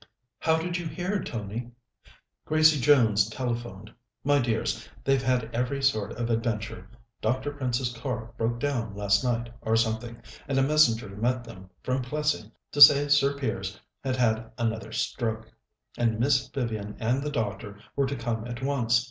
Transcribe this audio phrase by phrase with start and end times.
[0.39, 1.73] "How did you hear, Tony?"
[2.45, 3.93] "Gracie Jones telephoned.
[4.23, 6.89] My dears, they've had every sort of adventure.
[7.21, 7.51] Dr.
[7.51, 12.51] Prince's car broke down last night, or something, and a messenger met them from Plessing
[12.71, 15.51] to say Sir Piers had had another stroke,
[15.99, 18.99] and Miss Vivian and the doctor were to come at once.